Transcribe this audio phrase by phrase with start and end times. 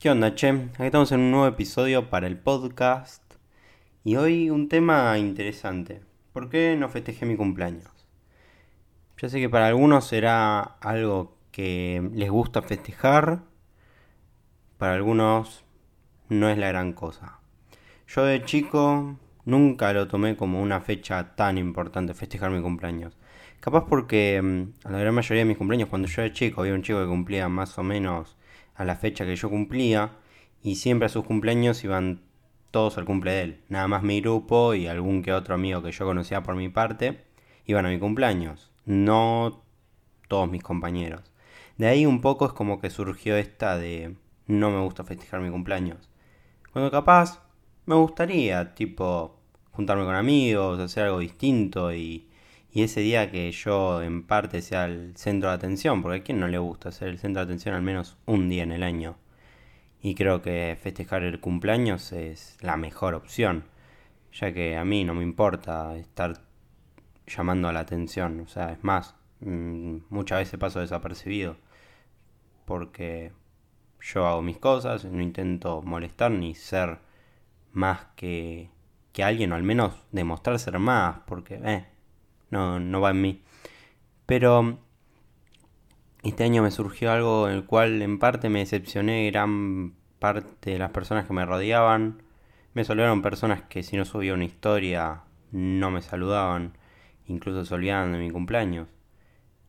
[0.00, 0.48] ¿Qué onda, che?
[0.48, 3.22] Aquí estamos en un nuevo episodio para el podcast.
[4.02, 6.00] Y hoy un tema interesante.
[6.32, 7.84] ¿Por qué no festejé mi cumpleaños?
[9.18, 13.42] Yo sé que para algunos será algo que les gusta festejar.
[14.78, 15.66] Para algunos
[16.30, 17.40] no es la gran cosa.
[18.08, 23.18] Yo de chico nunca lo tomé como una fecha tan importante festejar mi cumpleaños.
[23.60, 26.72] Capaz porque mm, a la gran mayoría de mis cumpleaños, cuando yo era chico, había
[26.72, 28.38] un chico que cumplía más o menos
[28.80, 30.12] a la fecha que yo cumplía,
[30.62, 32.22] y siempre a sus cumpleaños iban
[32.70, 33.60] todos al cumple de él.
[33.68, 37.26] Nada más mi grupo y algún que otro amigo que yo conocía por mi parte,
[37.66, 38.70] iban a mi cumpleaños.
[38.86, 39.64] No
[40.28, 41.30] todos mis compañeros.
[41.76, 45.50] De ahí un poco es como que surgió esta de no me gusta festejar mi
[45.50, 46.08] cumpleaños.
[46.72, 47.42] Cuando capaz
[47.84, 49.40] me gustaría, tipo,
[49.72, 52.29] juntarme con amigos, hacer algo distinto y
[52.72, 56.38] y ese día que yo en parte sea el centro de atención, porque a quien
[56.40, 59.16] no le gusta ser el centro de atención al menos un día en el año.
[60.02, 63.64] Y creo que festejar el cumpleaños es la mejor opción,
[64.32, 66.42] ya que a mí no me importa estar
[67.26, 71.56] llamando a la atención, o sea, es más, mm, muchas veces paso desapercibido,
[72.64, 73.32] porque
[74.00, 76.98] yo hago mis cosas, no intento molestar ni ser
[77.72, 78.70] más que,
[79.12, 81.86] que alguien, o al menos demostrar ser más, porque, eh,
[82.50, 83.42] no, no va en mí.
[84.26, 84.78] Pero
[86.22, 90.78] este año me surgió algo en el cual en parte me decepcioné gran parte de
[90.78, 92.22] las personas que me rodeaban.
[92.74, 96.76] Me saludaron personas que si no subía una historia no me saludaban,
[97.26, 98.88] incluso se olvidaban de mi cumpleaños.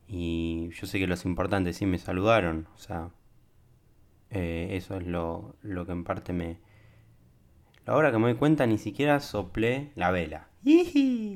[0.06, 3.10] Y yo sé que los importantes sí me saludaron, o sea,
[4.30, 6.58] eh, eso es lo, lo que en parte me...
[7.86, 10.48] Ahora que me doy cuenta ni siquiera soplé la vela.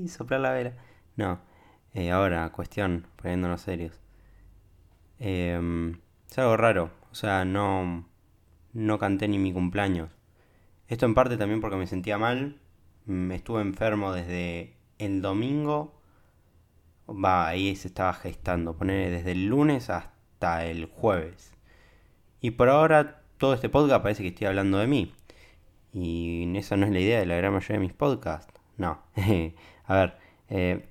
[0.09, 0.73] Soplar la vela.
[1.17, 1.41] No,
[1.95, 4.01] eh, ahora, cuestión, poniéndonos serios.
[5.19, 6.01] Em,
[6.31, 8.07] es algo raro, o sea, no,
[8.73, 10.11] no canté ni mi cumpleaños.
[10.89, 12.61] Esto en parte también porque me sentía mal.
[13.07, 16.01] Me estuve enfermo desde el domingo.
[17.09, 18.77] Va, ahí se estaba gestando.
[18.77, 21.53] Poner desde el lunes hasta el jueves.
[22.41, 25.15] Y por ahora todo este podcast parece que estoy hablando de mí.
[25.93, 28.53] Y esa no es la idea de la gran mayoría de mis podcasts.
[28.77, 29.01] No.
[29.87, 30.89] A ver, eh,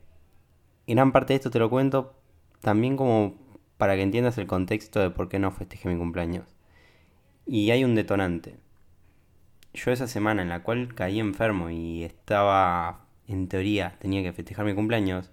[0.94, 2.16] gran parte de esto te lo cuento
[2.62, 3.36] también como
[3.78, 6.56] para que entiendas el contexto de por qué no festejé mi cumpleaños.
[7.46, 8.58] Y hay un detonante.
[9.74, 14.66] Yo esa semana en la cual caí enfermo y estaba, en teoría, tenía que festejar
[14.66, 15.32] mi cumpleaños,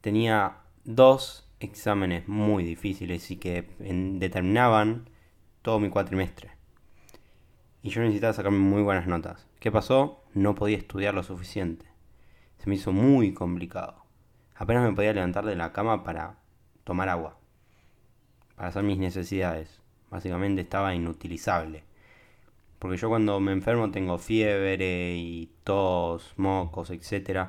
[0.00, 5.10] tenía dos exámenes muy difíciles y que determinaban
[5.62, 6.50] todo mi cuatrimestre.
[7.82, 9.46] Y yo necesitaba sacarme muy buenas notas.
[9.60, 10.24] ¿Qué pasó?
[10.32, 11.86] No podía estudiar lo suficiente.
[12.58, 14.05] Se me hizo muy complicado.
[14.58, 16.38] Apenas me podía levantar de la cama para
[16.84, 17.38] tomar agua,
[18.54, 19.82] para hacer mis necesidades.
[20.10, 21.84] Básicamente estaba inutilizable.
[22.78, 27.48] Porque yo cuando me enfermo tengo fiebre y tos, mocos, etc.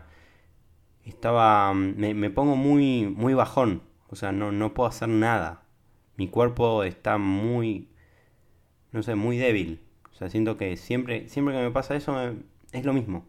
[1.06, 1.74] Estaba.
[1.74, 3.06] Me, me, pongo muy.
[3.08, 3.84] muy bajón.
[4.10, 5.64] O sea, no, no puedo hacer nada.
[6.16, 7.90] Mi cuerpo está muy.
[8.92, 9.82] no sé, muy débil.
[10.12, 11.30] O sea, siento que siempre.
[11.30, 12.18] siempre que me pasa eso
[12.72, 13.26] es lo mismo.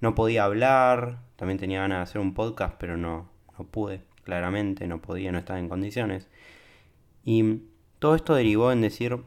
[0.00, 4.86] No podía hablar, también tenía ganas de hacer un podcast, pero no, no pude, claramente,
[4.86, 6.28] no podía, no estaba en condiciones.
[7.24, 7.62] Y
[7.98, 9.24] todo esto derivó en decir, yo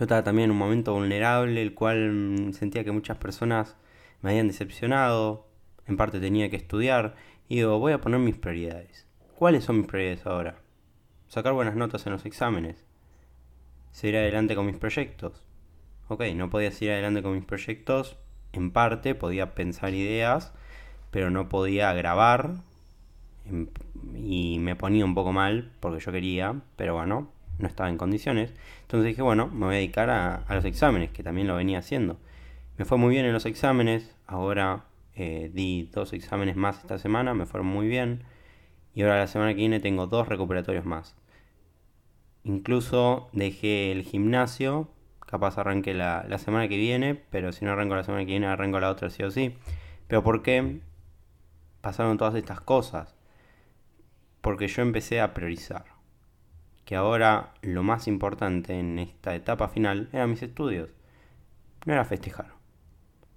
[0.00, 3.76] estaba también en un momento vulnerable, el cual sentía que muchas personas
[4.20, 5.48] me habían decepcionado,
[5.86, 7.16] en parte tenía que estudiar,
[7.48, 9.06] y digo, voy a poner mis prioridades.
[9.34, 10.60] ¿Cuáles son mis prioridades ahora?
[11.28, 12.84] Sacar buenas notas en los exámenes.
[13.92, 15.42] Seguir adelante con mis proyectos.
[16.08, 18.18] Ok, no podía seguir adelante con mis proyectos
[18.52, 20.52] en parte podía pensar ideas,
[21.10, 22.54] pero no podía grabar
[24.14, 28.52] y me ponía un poco mal porque yo quería, pero bueno, no estaba en condiciones.
[28.82, 32.18] Entonces dije, bueno, me voy a dedicar a, los exámenes, que también lo venía haciendo.
[32.78, 34.84] Me fue muy bien en los exámenes, ahora
[35.14, 38.24] eh, di dos exámenes más esta semana, me fueron muy bien.
[38.94, 41.14] Y ahora la semana que viene tengo dos recuperatorios más.
[42.42, 44.88] Incluso dejé el gimnasio
[45.30, 48.80] capaz arranque la, semana que viene, pero si no arranco la semana que viene, arranco
[48.80, 49.56] la otra sí o sí.
[50.08, 50.80] Pero ¿por qué
[51.80, 53.14] pasaron todas estas cosas?
[54.40, 55.84] Porque yo empecé a priorizar.
[56.84, 60.90] Que ahora lo más importante en esta etapa final eran mis estudios.
[61.86, 62.48] No era festejar.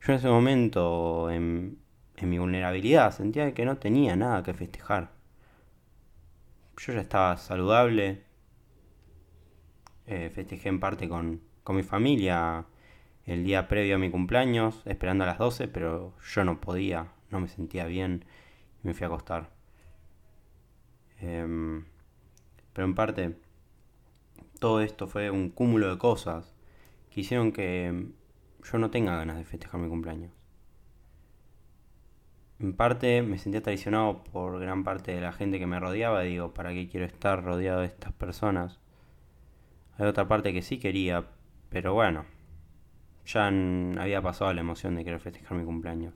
[0.01, 1.78] Yo en ese momento, en,
[2.18, 5.12] en mi vulnerabilidad, sentía que no tenía nada que festejar.
[6.78, 8.24] Yo ya estaba saludable.
[10.07, 12.65] Eh, festejé en parte con, con mi familia
[13.25, 17.39] el día previo a mi cumpleaños, esperando a las 12, pero yo no podía, no
[17.39, 18.25] me sentía bien
[18.83, 19.50] y me fui a acostar.
[21.19, 21.86] Em,
[22.74, 23.38] pero en parte,
[24.60, 26.54] todo esto fue un cúmulo de cosas
[27.10, 28.07] que hicieron que
[28.63, 30.31] yo no tenga ganas de festejar mi cumpleaños.
[32.60, 36.21] En parte me sentía traicionado por gran parte de la gente que me rodeaba.
[36.21, 38.80] Digo, ¿para qué quiero estar rodeado de estas personas?
[39.98, 41.27] Hay otra parte que sí quería,
[41.74, 42.24] pero bueno,
[43.25, 46.14] ya había pasado la emoción de querer festejar mi cumpleaños.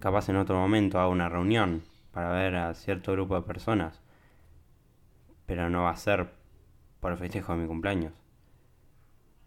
[0.00, 4.02] Capaz en otro momento hago una reunión para ver a cierto grupo de personas,
[5.46, 6.32] pero no va a ser
[6.98, 8.12] por el festejo de mi cumpleaños.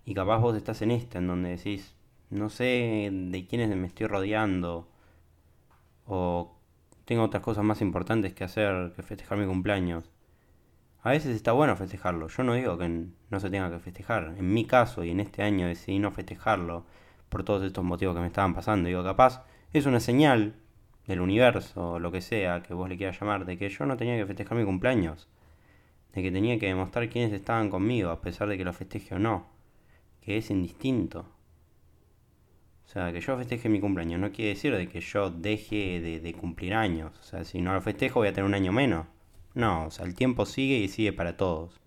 [0.06, 1.94] Y capaz vos estás en esta, en donde decís,
[2.30, 4.88] no sé de quiénes me estoy rodeando,
[6.06, 6.56] o
[7.04, 10.10] tengo otras cosas más importantes que hacer que festejar mi cumpleaños.
[11.08, 14.36] A veces está bueno festejarlo, yo no digo que no se tenga que festejar.
[14.38, 16.86] En mi caso y en este año decidí no festejarlo
[17.30, 18.90] por todos estos motivos que me estaban pasando.
[18.90, 20.56] Digo, capaz es una señal
[21.06, 24.18] del universo, lo que sea que vos le quieras llamar, de que yo no tenía
[24.18, 25.30] que festejar mi cumpleaños.
[26.14, 29.20] De que tenía que demostrar quiénes estaban conmigo, a pesar de que lo festeje o
[29.20, 29.48] no.
[30.20, 31.22] Que es indistinto.
[32.86, 36.20] O sea, que yo festeje mi cumpleaños no quiere decir de que yo deje de,
[36.20, 37.18] de cumplir años.
[37.18, 39.08] O sea, si no lo festejo voy a tener un año menos.
[39.58, 41.82] No, o sea, el tiempo sigue y sigue para todos.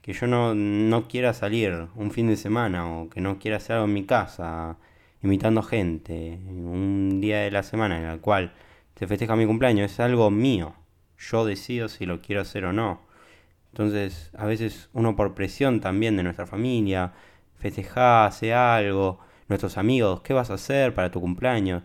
[0.00, 3.76] Que yo no, no quiera salir un fin de semana o que no quiera hacer
[3.76, 4.78] algo en mi casa
[5.22, 8.54] invitando gente, un día de la semana en el cual
[8.96, 10.74] se festeja mi cumpleaños, es algo mío.
[11.18, 13.00] Yo decido si lo quiero hacer o no.
[13.72, 17.12] Entonces, a veces uno por presión también de nuestra familia,
[17.58, 21.82] festeja, hace algo, nuestros amigos, ¿qué vas a hacer para tu cumpleaños?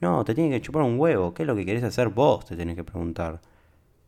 [0.00, 2.46] No, te tiene que chupar un huevo, ¿qué es lo que querés hacer vos?
[2.46, 3.40] Te tenés que preguntar.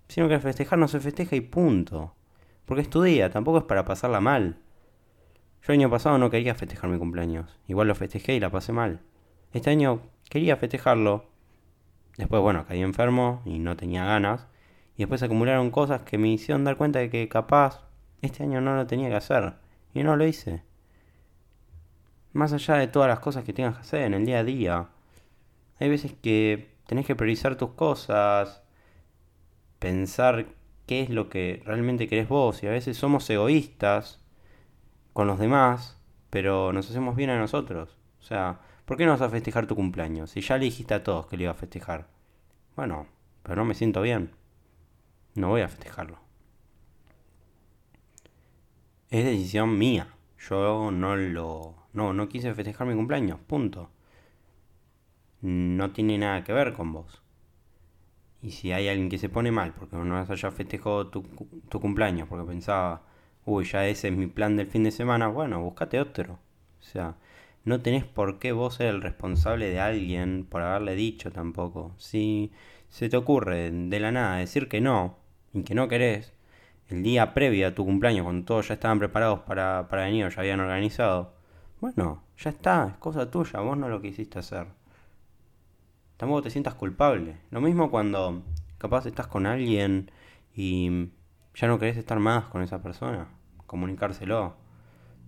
[0.09, 2.15] Si no querés festejar, no se festeja y punto.
[2.65, 4.57] Porque es tu día, tampoco es para pasarla mal.
[5.63, 7.59] Yo el año pasado no quería festejar mi cumpleaños.
[7.67, 9.01] Igual lo festejé y la pasé mal.
[9.53, 10.01] Este año
[10.31, 11.27] quería festejarlo.
[12.17, 14.47] Después, bueno, caí enfermo y no tenía ganas.
[14.97, 17.85] Y después acumularon cosas que me hicieron dar cuenta de que capaz
[18.23, 19.55] este año no lo tenía que hacer.
[19.95, 20.63] Y no lo hice.
[22.33, 24.89] Más allá de todas las cosas que tengas que hacer en el día a día.
[25.81, 28.63] Hay veces que tenés que priorizar tus cosas.
[29.79, 30.47] Pensar
[30.87, 32.63] qué es lo que realmente querés vos.
[32.63, 34.21] Y a veces somos egoístas
[35.13, 35.99] con los demás,
[36.31, 37.99] pero nos hacemos bien a nosotros.
[38.21, 40.31] O sea, ¿por qué no vas a festejar tu cumpleaños?
[40.31, 42.09] Si ya le dijiste a todos que le iba a festejar.
[42.77, 43.07] Bueno,
[43.43, 44.33] pero no me siento bien.
[45.35, 46.19] No voy a festejarlo.
[49.11, 50.09] Es decisión mía.
[50.39, 51.75] Yo no lo...
[51.93, 53.41] No, no quise festejar mi cumpleaños.
[53.41, 53.91] Punto.
[55.41, 57.23] No tiene nada que ver con vos.
[58.49, 61.23] Y si hay alguien que se pone mal porque no haya festejado tu,
[61.69, 63.03] tu cumpleaños porque pensaba
[63.49, 66.39] uy, ya ese es mi plan del fin de semana, bueno, búscate otro.
[66.81, 67.17] O sea,
[67.65, 71.95] no tenés por qué vos ser el responsable de alguien por haberle dicho tampoco.
[71.99, 72.53] Si
[72.89, 75.17] se te ocurre de la nada decir que no
[75.53, 76.33] y que no querés,
[76.89, 80.31] el día previo a tu cumpleaños, cuando todos ya estaban preparados para, para venir o
[80.31, 81.35] ya habían organizado,
[81.81, 84.67] bueno, ya está, es cosa tuya, vos no lo quisiste hacer.
[86.19, 87.39] Tampoco te sientas culpable.
[87.51, 88.43] Lo mismo cuando
[88.77, 90.11] capaz estás con alguien
[90.55, 91.09] y
[91.55, 93.29] ya no querés estar más con esa persona
[93.69, 94.57] comunicárselo.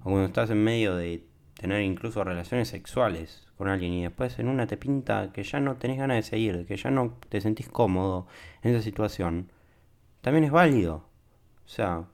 [0.01, 4.49] O cuando estás en medio de tener incluso relaciones sexuales con alguien y después en
[4.49, 7.69] una te pinta que ya no tenés ganas de seguir, que ya no te sentís
[7.69, 8.27] cómodo
[8.63, 9.53] en esa situación,
[10.23, 11.05] también es válido.
[11.67, 12.07] O sea,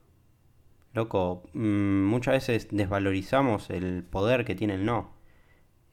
[0.93, 5.13] loco, mm, muchas veces desvalorizamos el poder que tiene el no.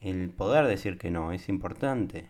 [0.01, 2.29] El poder decir que no es importante.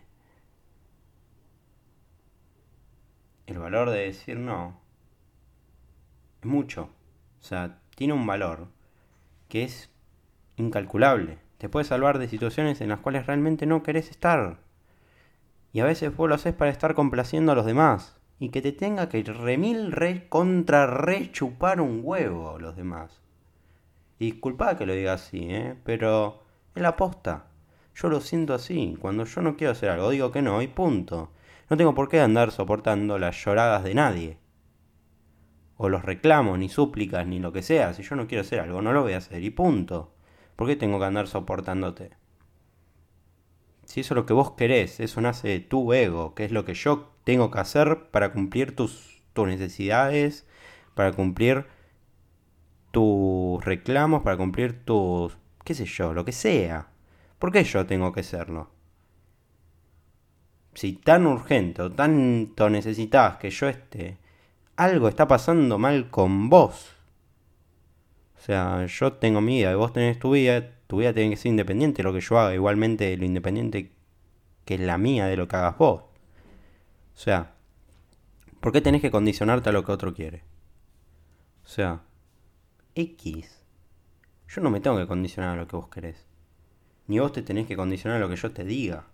[3.46, 4.80] El valor de decir no
[6.44, 6.90] es mucho.
[7.40, 8.68] O sea, tiene un valor
[9.48, 9.90] que es
[10.56, 11.38] incalculable.
[11.58, 14.58] Te puede salvar de situaciones en las cuales realmente no querés estar.
[15.72, 18.20] Y a veces vos lo haces para estar complaciendo a los demás.
[18.38, 23.20] Y que te tenga que remil re contra re chupar un huevo a los demás.
[24.18, 25.76] Y disculpa que lo diga así, ¿eh?
[25.84, 26.42] Pero
[26.74, 27.46] es la posta.
[27.94, 28.96] Yo lo siento así.
[29.00, 31.30] Cuando yo no quiero hacer algo, digo que no y punto.
[31.70, 34.38] No tengo por qué andar soportando las lloradas de nadie
[35.76, 37.94] o los reclamos, ni súplicas, ni lo que sea.
[37.94, 40.12] Si yo no quiero hacer algo, no lo voy a hacer y punto.
[40.56, 42.10] ¿Por qué tengo que andar soportándote?
[43.84, 46.64] Si eso es lo que vos querés, eso nace de tu ego, que es lo
[46.64, 50.46] que yo tengo que hacer para cumplir tus, necesidades,
[50.94, 51.66] para cumplir
[52.92, 56.88] tus reclamos, para cumplir tus, qué sé yo, lo que sea.
[57.38, 58.70] ¿Por qué yo tengo que serlo?
[60.74, 64.18] Si tan urgente o tanto necesitas que yo esté
[64.76, 66.96] algo está pasando mal con vos.
[68.36, 71.36] O sea, yo tengo mi vida y vos tenés tu vida, tu vida tiene que
[71.36, 73.92] ser independiente de lo que yo haga, igualmente lo independiente
[74.64, 76.02] que es la mía de lo que hagas vos.
[76.02, 77.54] O sea,
[78.60, 80.42] ¿por qué tenés que condicionarte a lo que otro quiere?
[81.64, 82.02] O sea,
[82.94, 83.62] X.
[84.48, 86.26] Yo no me tengo que condicionar a lo que vos querés.
[87.06, 89.06] Ni vos te tenés que condicionar a lo que yo te diga.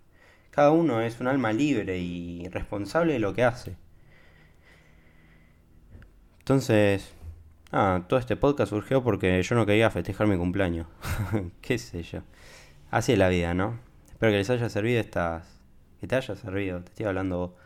[0.50, 3.76] Cada uno es un alma libre y responsable de lo que hace.
[6.40, 7.12] Entonces,
[7.70, 10.88] ah, todo este podcast surgió porque yo no quería festejar mi cumpleaños.
[11.60, 12.22] ¿Qué sé yo?
[12.90, 13.78] Así es la vida, ¿no?
[14.10, 15.60] Espero que les haya servido estas...
[16.00, 17.56] Que te haya servido, te estoy hablando.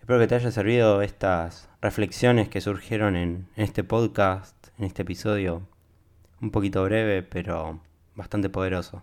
[0.00, 5.68] Espero que te haya servido estas reflexiones que surgieron en, este podcast, en este episodio.
[6.40, 7.80] Un poquito breve, pero
[8.14, 9.02] bastante poderoso.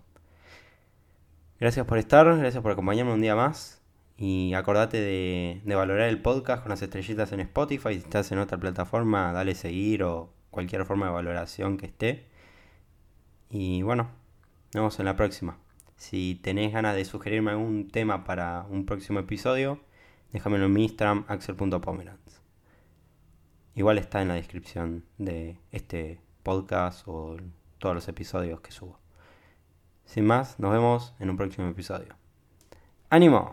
[1.62, 3.84] Gracias por estar, gracias por acompañarme un día más.
[4.18, 7.94] Y acordate de, valorar el podcast con las estrellitas en Spotify.
[7.94, 12.26] Si estás en otra plataforma, dale seguir o cualquier forma de valoración que esté.
[13.52, 14.10] Y bueno,
[14.74, 15.60] nos vemos en la próxima.
[15.98, 19.80] Si tenés ganas de sugerirme algún tema para un próximo episodio,
[20.34, 22.42] déjamelo en mi Instagram, axel.pomerantz.
[23.76, 27.38] Igual está en la descripción de este podcast o
[27.78, 29.01] todos los episodios que subo.
[30.06, 32.16] Sin más, nos vemos en un próximo episodio.
[33.10, 33.50] ¡Ánimo!